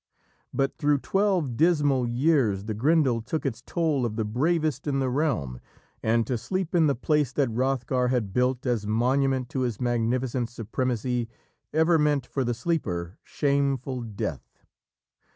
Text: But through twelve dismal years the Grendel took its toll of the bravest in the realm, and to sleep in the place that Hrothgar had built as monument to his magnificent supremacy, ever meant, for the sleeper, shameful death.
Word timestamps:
But 0.51 0.77
through 0.79 0.97
twelve 0.97 1.55
dismal 1.55 2.07
years 2.09 2.65
the 2.65 2.73
Grendel 2.73 3.21
took 3.21 3.45
its 3.45 3.61
toll 3.61 4.03
of 4.03 4.15
the 4.15 4.25
bravest 4.25 4.87
in 4.87 4.97
the 4.97 5.11
realm, 5.11 5.61
and 6.01 6.25
to 6.25 6.39
sleep 6.39 6.73
in 6.73 6.87
the 6.87 6.95
place 6.95 7.31
that 7.33 7.49
Hrothgar 7.51 8.07
had 8.07 8.33
built 8.33 8.65
as 8.65 8.87
monument 8.87 9.47
to 9.49 9.59
his 9.59 9.79
magnificent 9.79 10.49
supremacy, 10.49 11.29
ever 11.71 11.99
meant, 11.99 12.25
for 12.25 12.43
the 12.43 12.55
sleeper, 12.55 13.19
shameful 13.23 14.01
death. 14.01 14.65